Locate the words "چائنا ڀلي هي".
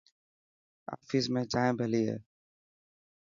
1.51-2.17